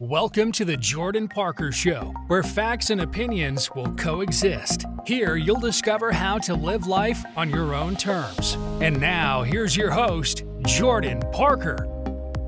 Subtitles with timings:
[0.00, 4.86] Welcome to the Jordan Parker Show, where facts and opinions will coexist.
[5.04, 8.56] Here, you'll discover how to live life on your own terms.
[8.80, 11.84] And now, here's your host, Jordan Parker.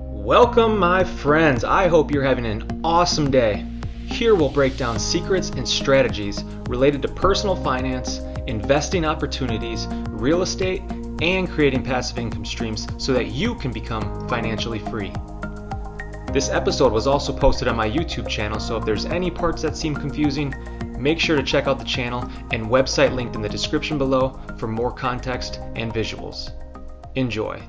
[0.09, 1.63] Welcome, my friends.
[1.63, 3.67] I hope you're having an awesome day.
[4.07, 10.81] Here, we'll break down secrets and strategies related to personal finance, investing opportunities, real estate,
[11.21, 15.13] and creating passive income streams so that you can become financially free.
[16.33, 19.77] This episode was also posted on my YouTube channel, so if there's any parts that
[19.77, 20.55] seem confusing,
[20.99, 24.67] make sure to check out the channel and website linked in the description below for
[24.67, 26.53] more context and visuals.
[27.17, 27.61] Enjoy.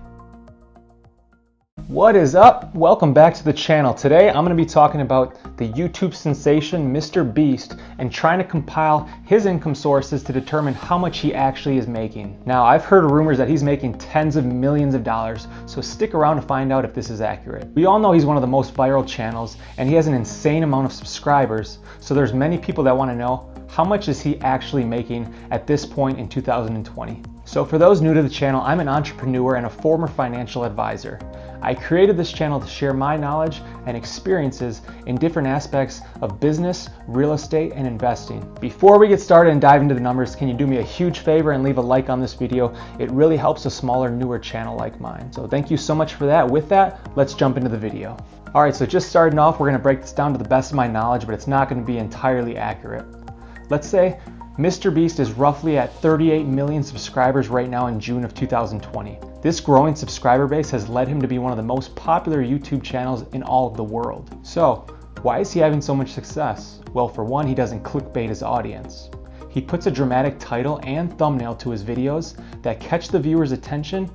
[1.93, 2.73] What is up?
[2.73, 3.93] Welcome back to the channel.
[3.93, 7.23] Today I'm going to be talking about the YouTube sensation Mr.
[7.31, 11.85] Beast and trying to compile his income sources to determine how much he actually is
[11.87, 12.41] making.
[12.47, 16.37] Now, I've heard rumors that he's making tens of millions of dollars, so stick around
[16.37, 17.67] to find out if this is accurate.
[17.75, 20.63] We all know he's one of the most viral channels and he has an insane
[20.63, 24.39] amount of subscribers, so there's many people that want to know how much is he
[24.39, 27.21] actually making at this point in 2020.
[27.45, 31.19] So for those new to the channel, I'm an entrepreneur and a former financial advisor.
[31.63, 36.89] I created this channel to share my knowledge and experiences in different aspects of business,
[37.07, 38.41] real estate, and investing.
[38.59, 41.19] Before we get started and dive into the numbers, can you do me a huge
[41.19, 42.75] favor and leave a like on this video?
[42.99, 45.31] It really helps a smaller, newer channel like mine.
[45.31, 46.45] So thank you so much for that.
[46.45, 48.17] With that, let's jump into the video.
[48.53, 50.75] All right, so just starting off, we're gonna break this down to the best of
[50.75, 53.05] my knowledge, but it's not gonna be entirely accurate.
[53.69, 54.19] Let's say
[54.57, 54.93] Mr.
[54.93, 59.17] Beast is roughly at 38 million subscribers right now in June of 2020.
[59.43, 62.81] This growing subscriber base has led him to be one of the most popular YouTube
[62.81, 64.33] channels in all of the world.
[64.41, 64.85] So,
[65.21, 66.79] why is he having so much success?
[66.93, 69.09] Well, for one, he doesn't clickbait his audience.
[69.49, 74.09] He puts a dramatic title and thumbnail to his videos that catch the viewer's attention,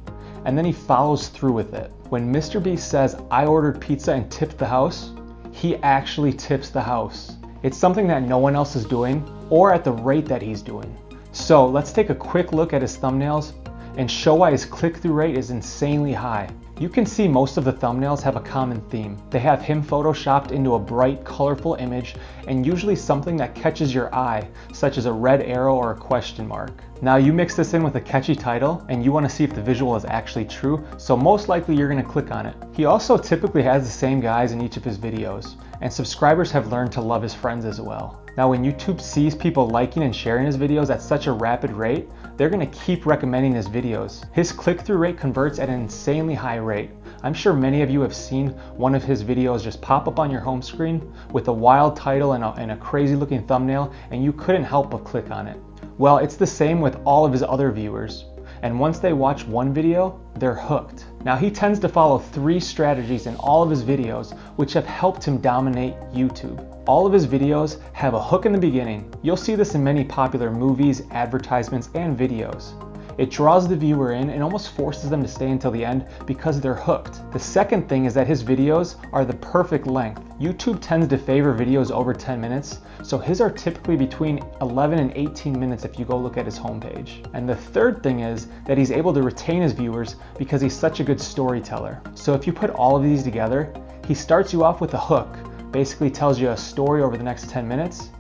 [0.47, 1.93] and then he follows through with it.
[2.09, 2.63] When Mr.
[2.63, 5.13] Beast says, I ordered pizza and tipped the house,
[5.53, 7.37] he actually tips the house.
[7.63, 10.97] It's something that no one else is doing or at the rate that he's doing.
[11.33, 13.53] So let's take a quick look at his thumbnails
[13.99, 16.49] and show why his click-through rate is insanely high.
[16.81, 19.21] You can see most of the thumbnails have a common theme.
[19.31, 22.15] They have him photoshopped into a bright, colorful image
[22.47, 26.47] and usually something that catches your eye, such as a red arrow or a question
[26.47, 26.81] mark.
[27.03, 29.53] Now you mix this in with a catchy title and you want to see if
[29.53, 32.55] the visual is actually true, so most likely you're going to click on it.
[32.77, 36.71] He also typically has the same guys in each of his videos, and subscribers have
[36.71, 38.23] learned to love his friends as well.
[38.37, 42.09] Now when YouTube sees people liking and sharing his videos at such a rapid rate,
[42.39, 44.25] they're gonna keep recommending his videos.
[44.33, 46.91] His click-through rate converts at an insanely high rate.
[47.25, 50.31] I'm sure many of you have seen one of his videos just pop up on
[50.31, 54.23] your home screen with a wild title and a, and a crazy looking thumbnail and
[54.23, 55.61] you couldn't help but click on it.
[55.99, 58.25] Well, it's the same with all of his other viewers
[58.63, 61.07] and once they watch one video, they're hooked.
[61.25, 65.25] Now he tends to follow three strategies in all of his videos which have helped
[65.25, 66.65] him dominate YouTube.
[66.87, 69.13] All of his videos have a hook in the beginning.
[69.23, 72.88] You'll see this in many popular movies, advertisements, and videos.
[73.19, 76.61] It draws the viewer in and almost forces them to stay until the end because
[76.61, 77.21] they're hooked.
[77.33, 80.23] The second thing is that his videos are the perfect length.
[80.39, 85.13] YouTube tends to favor videos over 10 minutes, so his are typically between 11 and
[85.17, 87.29] 18 minutes if you go look at his homepage.
[87.35, 91.01] And the third thing is that he's able to retain his viewers because he's such
[91.01, 92.01] a good storyteller.
[92.15, 93.75] So if you put all of these together,
[94.07, 95.37] he starts you off with a hook,
[95.73, 98.11] basically tells you a story over the next 10 minutes,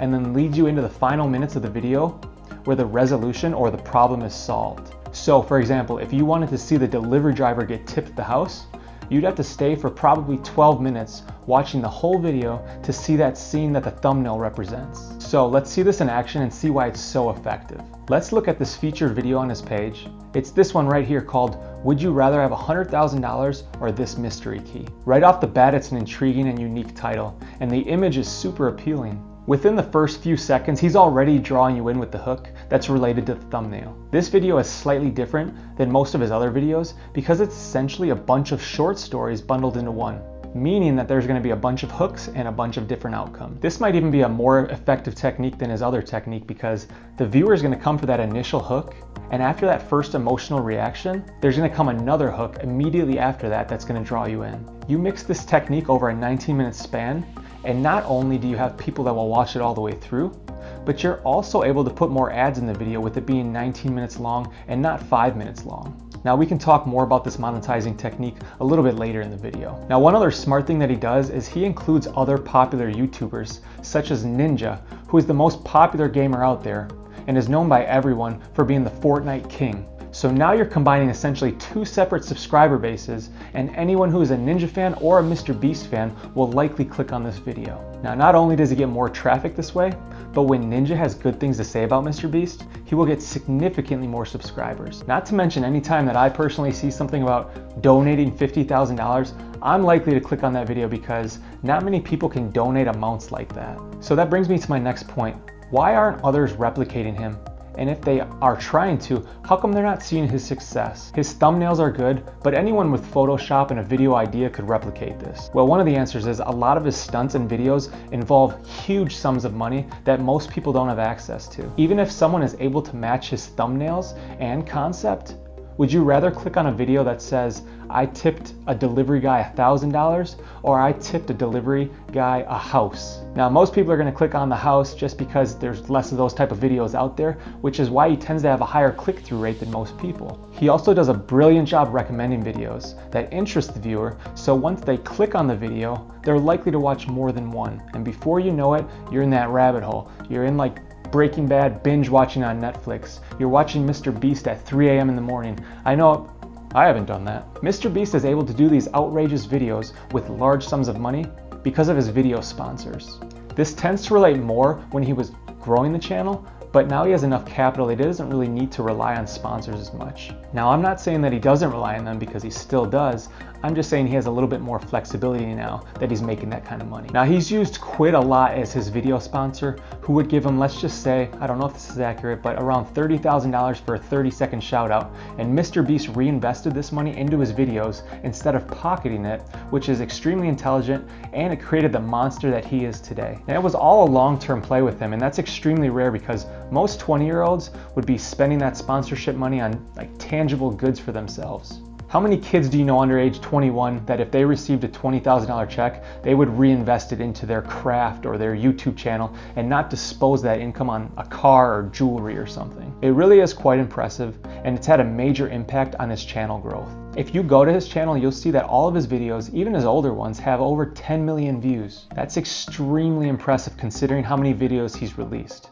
[0.00, 2.20] and then leads you into the final minutes of the video
[2.68, 4.94] where the resolution or the problem is solved.
[5.12, 8.66] So for example, if you wanted to see the delivery driver get tipped the house,
[9.08, 13.38] you'd have to stay for probably 12 minutes watching the whole video to see that
[13.38, 15.14] scene that the thumbnail represents.
[15.18, 17.80] So let's see this in action and see why it's so effective.
[18.10, 20.06] Let's look at this featured video on his page.
[20.34, 24.86] It's this one right here called Would You Rather Have $100,000 or This Mystery Key?
[25.06, 28.68] Right off the bat, it's an intriguing and unique title, and the image is super
[28.68, 29.24] appealing.
[29.48, 33.24] Within the first few seconds, he's already drawing you in with the hook that's related
[33.24, 33.96] to the thumbnail.
[34.10, 38.14] This video is slightly different than most of his other videos because it's essentially a
[38.14, 40.20] bunch of short stories bundled into one
[40.54, 43.14] meaning that there's going to be a bunch of hooks and a bunch of different
[43.14, 43.60] outcomes.
[43.60, 46.86] This might even be a more effective technique than his other technique because
[47.18, 48.94] the viewer is going to come for that initial hook
[49.30, 53.68] and after that first emotional reaction, there's going to come another hook immediately after that
[53.68, 54.66] that's going to draw you in.
[54.88, 57.26] You mix this technique over a 19 minute span
[57.64, 60.38] and not only do you have people that will watch it all the way through,
[60.84, 63.94] but you're also able to put more ads in the video with it being 19
[63.94, 66.04] minutes long and not 5 minutes long.
[66.24, 69.36] Now we can talk more about this monetizing technique a little bit later in the
[69.36, 69.84] video.
[69.88, 74.10] Now one other smart thing that he does is he includes other popular YouTubers such
[74.10, 76.88] as Ninja, who is the most popular gamer out there
[77.26, 79.86] and is known by everyone for being the Fortnite king.
[80.10, 84.68] So now you're combining essentially two separate subscriber bases, and anyone who is a Ninja
[84.68, 85.58] fan or a Mr.
[85.58, 87.84] Beast fan will likely click on this video.
[88.02, 89.92] Now, not only does he get more traffic this way,
[90.32, 92.30] but when Ninja has good things to say about Mr.
[92.30, 95.06] Beast, he will get significantly more subscribers.
[95.06, 100.20] Not to mention, anytime that I personally see something about donating $50,000, I'm likely to
[100.20, 103.78] click on that video because not many people can donate amounts like that.
[104.00, 105.36] So that brings me to my next point.
[105.70, 107.36] Why aren't others replicating him?
[107.78, 111.12] And if they are trying to, how come they're not seeing his success?
[111.14, 115.48] His thumbnails are good, but anyone with Photoshop and a video idea could replicate this.
[115.54, 119.14] Well, one of the answers is a lot of his stunts and videos involve huge
[119.16, 121.72] sums of money that most people don't have access to.
[121.76, 125.36] Even if someone is able to match his thumbnails and concept,
[125.78, 130.34] would you rather click on a video that says, I tipped a delivery guy $1,000
[130.64, 133.20] or I tipped a delivery guy a house?
[133.36, 136.18] Now, most people are going to click on the house just because there's less of
[136.18, 138.90] those type of videos out there, which is why he tends to have a higher
[138.90, 140.50] click through rate than most people.
[140.52, 144.96] He also does a brilliant job recommending videos that interest the viewer, so once they
[144.96, 147.80] click on the video, they're likely to watch more than one.
[147.94, 150.10] And before you know it, you're in that rabbit hole.
[150.28, 153.20] You're in like Breaking Bad binge watching on Netflix.
[153.38, 154.18] You're watching Mr.
[154.18, 155.08] Beast at 3 a.m.
[155.08, 155.58] in the morning.
[155.84, 156.30] I know
[156.74, 157.54] I haven't done that.
[157.56, 157.92] Mr.
[157.92, 161.24] Beast is able to do these outrageous videos with large sums of money
[161.62, 163.18] because of his video sponsors.
[163.54, 167.22] This tends to relate more when he was growing the channel, but now he has
[167.22, 170.32] enough capital that he doesn't really need to rely on sponsors as much.
[170.52, 173.30] Now, I'm not saying that he doesn't rely on them because he still does.
[173.64, 176.64] I'm just saying he has a little bit more flexibility now that he's making that
[176.64, 177.08] kind of money.
[177.12, 180.80] Now, he's used Quidd a lot as his video sponsor, who would give him, let's
[180.80, 184.30] just say, I don't know if this is accurate, but around $30,000 for a 30
[184.30, 185.12] second shout out.
[185.38, 185.84] And Mr.
[185.84, 189.40] Beast reinvested this money into his videos instead of pocketing it,
[189.70, 193.38] which is extremely intelligent and it created the monster that he is today.
[193.48, 196.46] And it was all a long term play with him, and that's extremely rare because
[196.70, 201.10] most 20 year olds would be spending that sponsorship money on like tangible goods for
[201.10, 201.80] themselves.
[202.08, 205.68] How many kids do you know under age 21 that if they received a $20,000
[205.68, 210.40] check, they would reinvest it into their craft or their YouTube channel and not dispose
[210.40, 212.90] that income on a car or jewelry or something?
[213.02, 216.88] It really is quite impressive and it's had a major impact on his channel growth.
[217.14, 219.84] If you go to his channel, you'll see that all of his videos, even his
[219.84, 222.06] older ones, have over 10 million views.
[222.14, 225.68] That's extremely impressive considering how many videos he's released.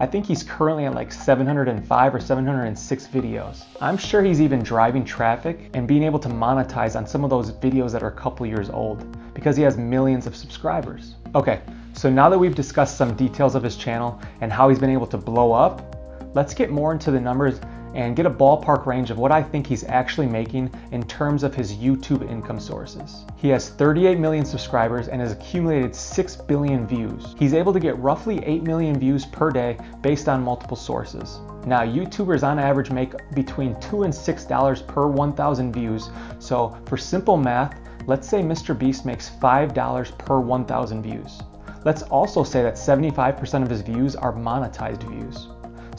[0.00, 3.64] I think he's currently at like 705 or 706 videos.
[3.82, 7.52] I'm sure he's even driving traffic and being able to monetize on some of those
[7.52, 9.04] videos that are a couple years old
[9.34, 11.16] because he has millions of subscribers.
[11.34, 11.60] Okay,
[11.92, 15.06] so now that we've discussed some details of his channel and how he's been able
[15.06, 15.94] to blow up,
[16.34, 17.60] let's get more into the numbers
[17.94, 21.54] and get a ballpark range of what I think he's actually making in terms of
[21.54, 23.24] his YouTube income sources.
[23.36, 27.34] He has 38 million subscribers and has accumulated 6 billion views.
[27.38, 31.40] He's able to get roughly 8 million views per day based on multiple sources.
[31.66, 36.10] Now, YouTubers on average make between 2 and $6 per 1,000 views.
[36.38, 38.78] So, for simple math, let's say Mr.
[38.78, 41.42] Beast makes $5 per 1,000 views.
[41.84, 45.48] Let's also say that 75% of his views are monetized views.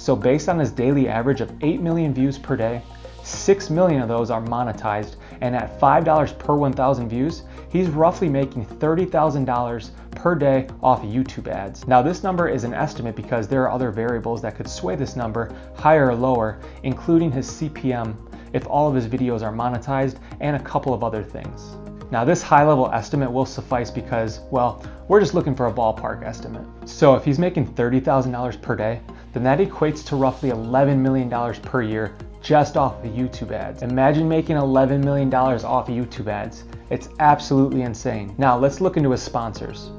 [0.01, 2.81] So based on his daily average of 8 million views per day,
[3.21, 8.65] 6 million of those are monetized, and at $5 per 1,000 views, he's roughly making
[8.65, 11.87] $30,000 per day off YouTube ads.
[11.87, 15.15] Now this number is an estimate because there are other variables that could sway this
[15.15, 18.15] number higher or lower, including his CPM
[18.53, 21.75] if all of his videos are monetized and a couple of other things.
[22.09, 26.23] Now this high level estimate will suffice because, well, we're just looking for a ballpark
[26.23, 26.65] estimate.
[26.85, 28.99] So if he's making $30,000 per day,
[29.33, 31.29] then that equates to roughly $11 million
[31.61, 33.83] per year just off the YouTube ads.
[33.83, 36.63] Imagine making $11 million off of YouTube ads.
[36.89, 38.35] It's absolutely insane.
[38.37, 39.91] Now let's look into his sponsors.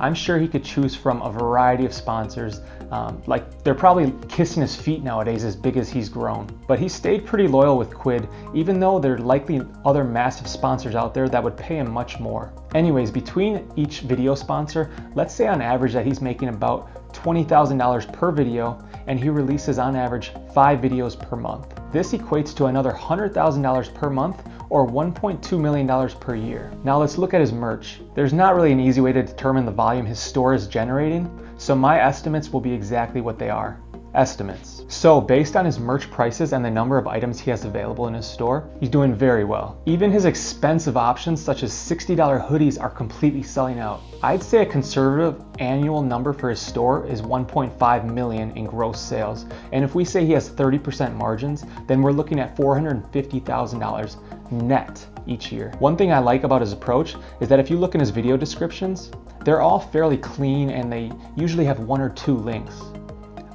[0.00, 2.60] I'm sure he could choose from a variety of sponsors.
[2.90, 6.48] Um, like they're probably kissing his feet nowadays as big as he's grown.
[6.66, 10.94] But he stayed pretty loyal with Quidd, even though there are likely other massive sponsors
[10.94, 12.52] out there that would pay him much more.
[12.74, 18.30] Anyways, between each video sponsor, let's say on average that he's making about $20,000 per
[18.30, 21.74] video and he releases on average five videos per month.
[21.92, 26.70] This equates to another $100,000 per month or $1.2 million per year.
[26.84, 28.00] Now let's look at his merch.
[28.14, 31.74] There's not really an easy way to determine the volume his store is generating, so
[31.74, 33.80] my estimates will be exactly what they are
[34.18, 34.84] estimates.
[34.88, 38.14] So, based on his merch prices and the number of items he has available in
[38.14, 39.80] his store, he's doing very well.
[39.86, 42.16] Even his expensive options, such as $60
[42.48, 44.00] hoodies, are completely selling out.
[44.22, 49.46] I'd say a conservative annual number for his store is 1.5 million in gross sales.
[49.72, 55.52] And if we say he has 30% margins, then we're looking at $450,000 net each
[55.52, 55.72] year.
[55.78, 58.36] One thing I like about his approach is that if you look in his video
[58.36, 59.12] descriptions,
[59.44, 62.82] they're all fairly clean and they usually have one or two links.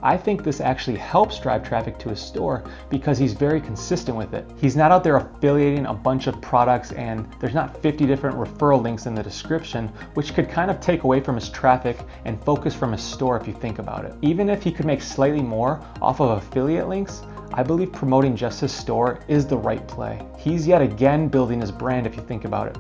[0.05, 4.33] I think this actually helps drive traffic to his store because he's very consistent with
[4.33, 4.45] it.
[4.60, 8.81] He's not out there affiliating a bunch of products and there's not 50 different referral
[8.81, 12.75] links in the description, which could kind of take away from his traffic and focus
[12.75, 14.13] from his store if you think about it.
[14.22, 17.22] Even if he could make slightly more off of affiliate links,
[17.53, 20.22] I believe promoting just his store is the right play.
[20.38, 22.77] He's yet again building his brand if you think about it.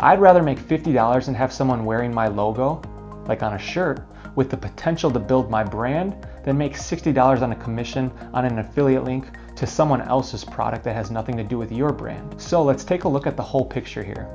[0.00, 2.80] I'd rather make $50 and have someone wearing my logo,
[3.26, 7.52] like on a shirt, with the potential to build my brand then make $60 on
[7.52, 9.26] a commission on an affiliate link
[9.56, 12.40] to someone else's product that has nothing to do with your brand.
[12.40, 14.28] So let's take a look at the whole picture here.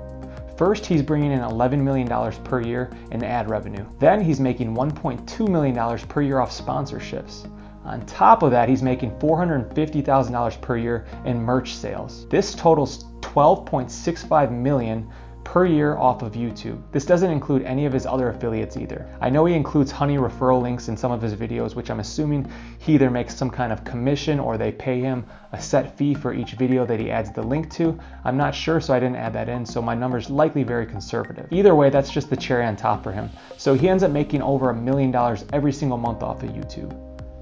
[0.58, 2.08] First, he's bringing in $11 million
[2.44, 3.86] per year in ad revenue.
[4.00, 7.48] Then he's making $1.2 million per year off sponsorships.
[7.86, 12.28] On top of that, he's making $450,000 per year in merch sales.
[12.28, 15.10] This totals 12.65 million
[15.48, 16.82] per year off of YouTube.
[16.92, 19.08] This doesn't include any of his other affiliates either.
[19.22, 22.52] I know he includes honey referral links in some of his videos, which I'm assuming
[22.80, 26.34] he either makes some kind of commission or they pay him a set fee for
[26.34, 27.98] each video that he adds the link to.
[28.26, 31.48] I'm not sure, so I didn't add that in, so my number's likely very conservative.
[31.50, 33.30] Either way, that's just the cherry on top for him.
[33.56, 36.94] So he ends up making over a million dollars every single month off of YouTube.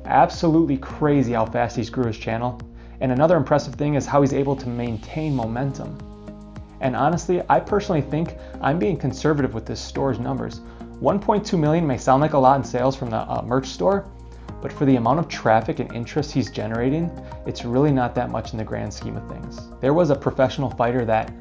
[0.06, 2.62] Absolutely crazy how fast he's grew his channel.
[3.02, 5.98] And another impressive thing is how he's able to maintain momentum.
[6.82, 10.62] And honestly, I personally think I'm being conservative with this store's numbers.
[11.02, 14.10] 1.2 million may sound like a lot in sales from the uh, merch store,
[14.62, 17.12] but for the amount of traffic and interest he's generating,
[17.46, 19.60] it's really not that much in the grand scheme of things.
[19.82, 21.34] There was a professional fighter that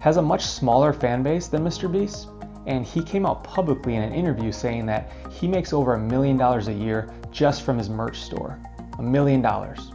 [0.00, 1.90] has a much smaller fan base than Mr.
[1.90, 2.28] Beast,
[2.66, 6.36] and he came out publicly in an interview saying that he makes over a million
[6.36, 8.60] dollars a year just from his merch store.
[8.98, 9.92] A million dollars.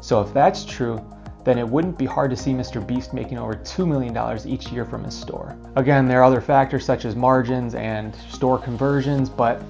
[0.00, 0.98] So if that's true,
[1.48, 2.86] then it wouldn't be hard to see Mr.
[2.86, 5.56] Beast making over $2 million each year from his store.
[5.76, 9.62] Again, there are other factors such as margins and store conversions, but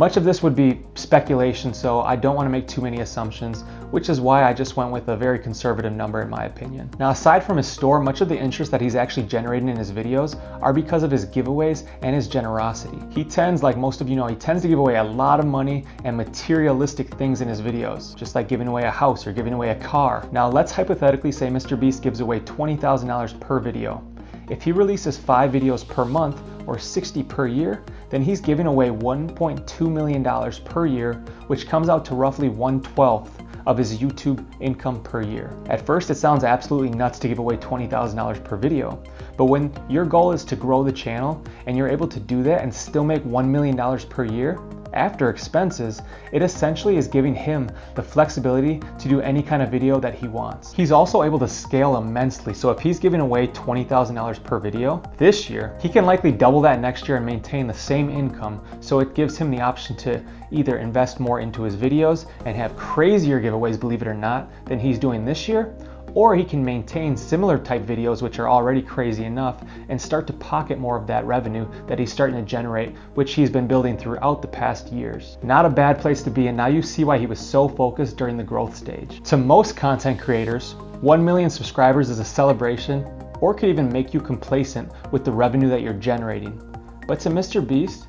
[0.00, 3.64] much of this would be speculation, so I don't want to make too many assumptions,
[3.90, 6.88] which is why I just went with a very conservative number in my opinion.
[6.98, 9.92] Now, aside from his store, much of the interest that he's actually generating in his
[9.92, 12.98] videos are because of his giveaways and his generosity.
[13.10, 15.44] He tends, like most of you know, he tends to give away a lot of
[15.44, 19.52] money and materialistic things in his videos, just like giving away a house or giving
[19.52, 20.26] away a car.
[20.32, 21.78] Now, let's hypothetically say Mr.
[21.78, 24.02] Beast gives away $20,000 per video.
[24.48, 28.88] If he releases five videos per month or 60 per year, then he's giving away
[28.88, 31.14] $1.2 million per year,
[31.46, 33.30] which comes out to roughly 1 12th
[33.66, 35.56] of his YouTube income per year.
[35.68, 39.02] At first, it sounds absolutely nuts to give away $20,000 per video,
[39.36, 42.62] but when your goal is to grow the channel and you're able to do that
[42.62, 43.76] and still make $1 million
[44.08, 44.58] per year,
[44.92, 50.00] after expenses, it essentially is giving him the flexibility to do any kind of video
[50.00, 50.72] that he wants.
[50.72, 55.48] He's also able to scale immensely, so if he's giving away $20,000 per video this
[55.48, 59.14] year, he can likely double that next year and maintain the same income, so it
[59.14, 63.78] gives him the option to either invest more into his videos and have crazier giveaways,
[63.78, 65.74] believe it or not, than he's doing this year,
[66.14, 70.32] or he can maintain similar type videos which are already crazy enough and start to
[70.34, 74.42] pocket more of that revenue that he's starting to generate which he's been building throughout
[74.42, 75.38] the past years.
[75.42, 78.16] Not a bad place to be and now you see why he was so focused
[78.16, 79.22] during the growth stage.
[79.24, 83.06] To most content creators, 1 million subscribers is a celebration
[83.40, 86.60] or could even make you complacent with the revenue that you're generating.
[87.06, 87.66] But to Mr.
[87.66, 88.06] Beast,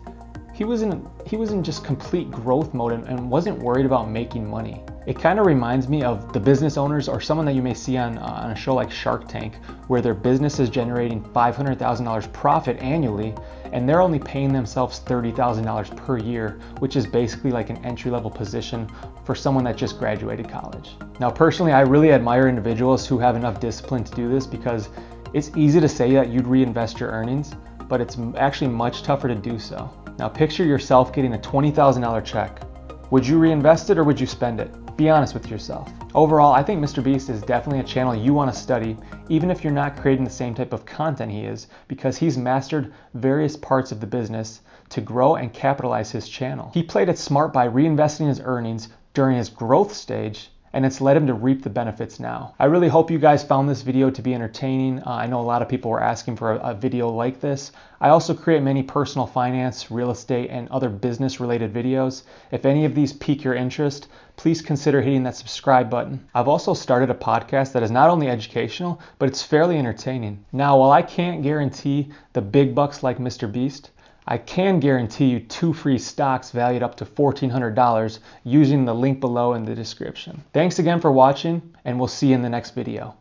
[0.53, 4.10] he was in he was in just complete growth mode and, and wasn't worried about
[4.10, 4.84] making money.
[5.08, 7.98] It kind of reminds me of the business owners or someone that you may see
[7.98, 9.55] on, uh, on a show like Shark Tank,
[9.88, 13.34] where their business is generating $500,000 profit annually,
[13.74, 18.29] and they're only paying themselves $30,000 per year, which is basically like an entry level
[18.29, 18.88] position
[19.25, 20.91] for someone that just graduated college.
[21.20, 24.89] Now, personally, I really admire individuals who have enough discipline to do this because
[25.34, 27.55] it's easy to say that you'd reinvest your earnings,
[27.89, 29.89] but it's actually much tougher to do so.
[30.20, 32.62] Now, picture yourself getting a $20,000 check.
[33.10, 34.74] Would you reinvest it or would you spend it?
[35.01, 35.91] Be honest with yourself.
[36.13, 37.03] Overall, I think Mr.
[37.03, 38.96] Beast is definitely a channel you want to study,
[39.29, 42.93] even if you're not creating the same type of content he is, because he's mastered
[43.15, 46.70] various parts of the business to grow and capitalize his channel.
[46.72, 51.17] He played it smart by reinvesting his earnings during his growth stage and it's led
[51.17, 52.55] him to reap the benefits now.
[52.57, 54.99] I really hope you guys found this video to be entertaining.
[54.99, 57.71] Uh, I know a lot of people were asking for a, a, video like this.
[57.99, 62.23] I also create many personal finance, real estate, and other business related videos.
[62.51, 66.25] If any of these pique your interest, please consider hitting that subscribe button.
[66.33, 70.45] I've also started a podcast that is not only educational, but it's fairly entertaining.
[70.51, 73.51] Now, while I can't guarantee the big bucks like Mr.
[73.51, 73.91] Beast,
[74.31, 79.55] I can guarantee you two free stocks valued up to $1,400 using the link below
[79.55, 80.41] in the description.
[80.53, 83.13] Thanks again for watching, and we'll see you in the next video.